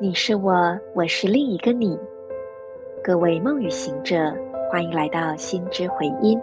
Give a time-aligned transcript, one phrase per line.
[0.00, 1.98] 你是我，我是另一个你。
[3.02, 4.32] 各位梦与行者，
[4.70, 6.40] 欢迎来到心之回音。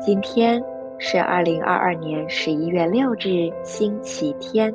[0.00, 0.62] 今天
[0.96, 4.72] 是二零二二年十一月六日，星期天。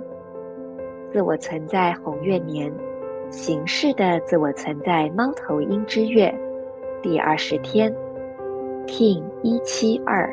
[1.14, 2.70] 自我存在红月年，
[3.30, 6.30] 形式的自我存在猫头鹰之月，
[7.02, 7.90] 第二十天
[8.86, 10.30] ，King 一七二，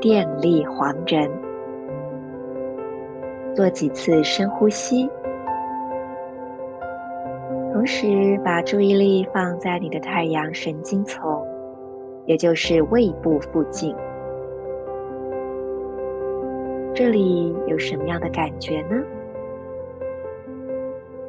[0.00, 1.30] 电力黄人。
[3.54, 5.06] 做几次深呼吸。
[7.82, 11.44] 同时，把注意力放在你的太阳神经丛，
[12.26, 13.92] 也就是胃部附近。
[16.94, 18.94] 这里有什么样的感觉呢？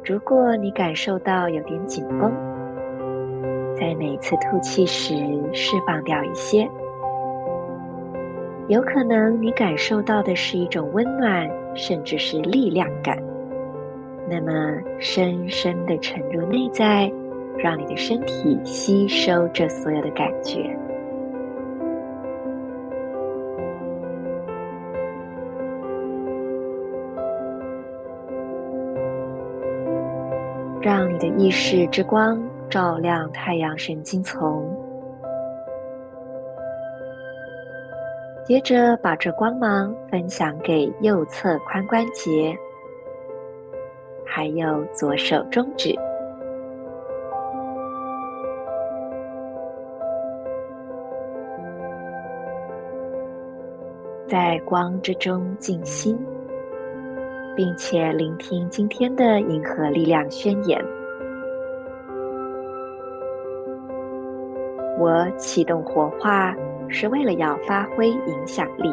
[0.04, 2.32] 如果你感受到有点紧绷，
[3.76, 5.12] 在每次吐气时
[5.52, 6.70] 释放掉一些。
[8.68, 13.18] 有可能你感受到的是一种温暖，甚至是力量感。
[14.28, 17.12] 那么，深深的沉入内在，
[17.58, 20.76] 让你的身体吸收这所有的感觉，
[30.80, 34.66] 让你的意识之光照亮太阳神经丛，
[38.44, 42.56] 接着把这光芒分享给右侧髋关节。
[44.36, 45.94] 还有左手中指，
[54.26, 56.18] 在光之中静心，
[57.54, 60.84] 并且聆听今天的银河力量宣言。
[64.98, 66.52] 我启动活化，
[66.88, 68.92] 是为了要发挥影响力，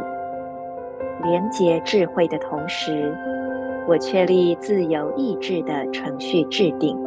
[1.23, 3.11] 连接智慧的同时。
[3.88, 6.98] 我确立自由意志的程序制定，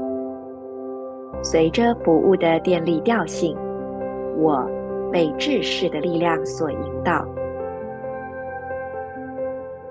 [1.42, 3.58] 随着不误的电力调性，
[4.38, 4.66] 我
[5.12, 7.26] 被智识的力量所引导。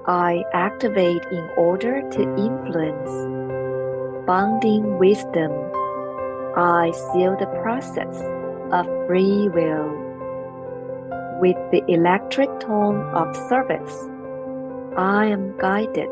[0.05, 3.11] I activate in order to influence,
[4.25, 5.53] bonding wisdom.
[6.55, 8.23] I seal the process
[8.71, 9.91] of free will
[11.41, 14.09] with the electric tone of service.
[14.97, 16.09] I am guided.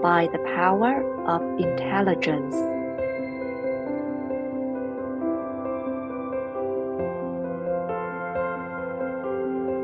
[0.00, 2.54] By the power of intelligence，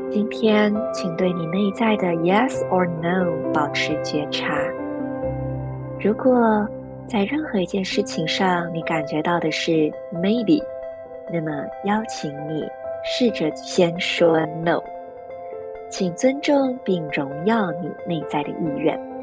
[0.09, 4.57] 今天，请对你内在的 Yes or No 保持觉察。
[5.99, 6.65] 如果
[7.07, 9.71] 在任何一件事情上，你感觉到的是
[10.13, 10.63] Maybe，
[11.29, 11.51] 那么
[11.83, 12.65] 邀请你
[13.03, 14.81] 试着先说 No，
[15.89, 19.14] 请尊重并荣耀你内在的意愿。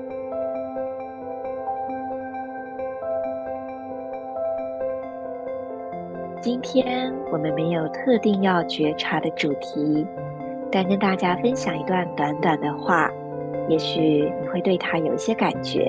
[6.43, 10.05] 今天我们没有特定要觉察的主题，
[10.73, 13.09] 但跟大家分享一段短短的话，
[13.69, 15.89] 也许你会对它有一些感觉。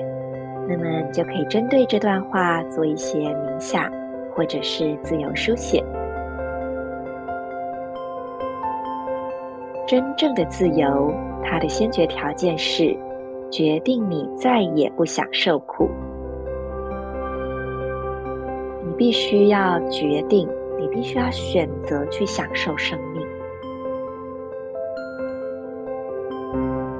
[0.68, 3.90] 那么就可以针对这段话做一些冥想，
[4.32, 5.84] 或者是自由书写。
[9.88, 11.12] 真正的自由，
[11.42, 12.96] 它的先决条件是
[13.50, 15.90] 决定你再也不想受苦。
[18.96, 23.26] 必须要决定，你必须要选择去享受生命。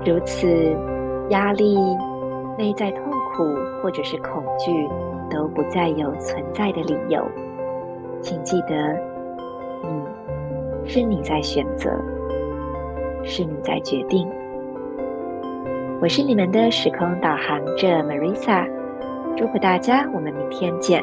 [0.05, 0.77] 如此，
[1.31, 1.79] 压力、
[2.59, 3.45] 内在痛苦
[3.83, 4.89] 或者是恐惧
[5.31, 7.25] 都不再有存在的理由。
[8.21, 8.75] 请记得，
[9.83, 11.91] 你是你在选择，
[13.23, 14.29] 是你在决定。
[16.01, 18.69] 我是你们的时空导航者 Marisa，
[19.37, 21.03] 祝福大家，我们明天见。